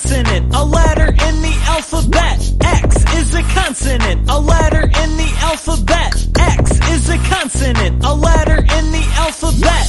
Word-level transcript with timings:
consonant, 0.00 0.54
a 0.54 0.64
letter 0.64 1.08
in 1.08 1.42
the 1.42 1.54
alphabet. 1.66 2.52
X 2.62 2.96
is 3.14 3.34
a 3.34 3.42
consonant, 3.42 4.30
a 4.30 4.38
letter 4.38 4.82
in 4.82 5.16
the 5.16 5.30
alphabet. 5.40 6.26
X 6.38 6.70
is 6.90 7.10
a 7.10 7.18
consonant, 7.28 8.04
a 8.04 8.14
letter 8.14 8.56
in 8.56 8.92
the 8.92 9.04
alphabet. 9.16 9.86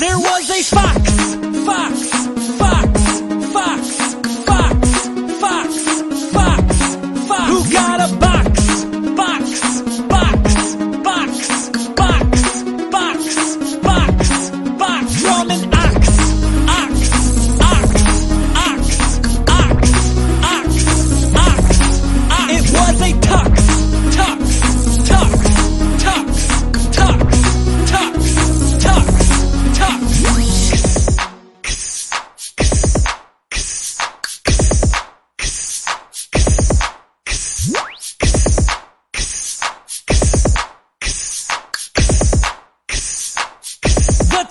There 0.00 0.18
was 0.18 0.50
a 0.50 0.62
fox, 0.64 1.34
fox, 1.34 1.51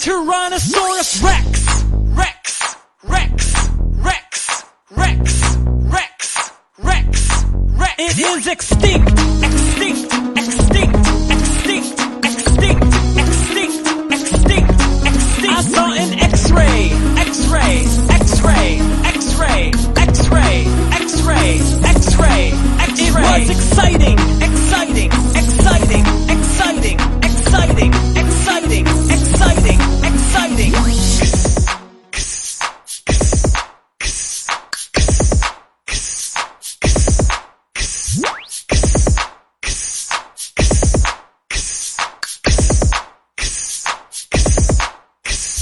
Tyrannosaurus 0.02 1.22
Rex. 1.22 1.84
Rex. 2.18 2.76
Rex. 3.04 3.56
Rex. 4.00 4.64
Rex. 4.90 5.44
Rex. 5.86 6.40
Rex. 6.80 7.44
Rex. 7.78 8.00
It 8.00 8.18
is 8.18 8.48
extinct. 8.48 9.12
Extinct. 9.44 10.12
Extinct. 10.40 10.96
Extinct. 11.30 12.02
Extinct. 12.26 12.82
Extinct. 13.20 13.78
Extinct. 14.12 14.72
Extinct. 15.06 15.48
I 15.48 15.62
saw 15.62 15.94
an 15.94 16.18
X-ray. 16.18 16.90
X-ray. 17.30 17.86
X-ray. 18.10 18.80
X-ray. 19.06 19.72
X-ray. 19.98 20.66
X-ray. 20.98 21.60
X-ray. 21.94 22.52
X-ray. 22.90 23.06
It 23.06 23.14
was 23.14 23.50
exciting. 23.52 24.31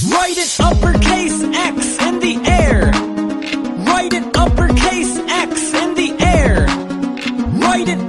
Write 0.08 0.38
it 0.38 0.60
uppercase 0.62 1.44
X 1.44 1.98
in 2.02 2.20
the 2.20 2.40
air. 2.46 2.86
Write 3.86 4.14
it 4.14 4.38
uppercase 4.38 5.18
X 5.18 5.74
in 5.74 5.94
the 5.96 6.16
air. 6.24 6.66
Write 7.60 7.90
it 7.90 8.09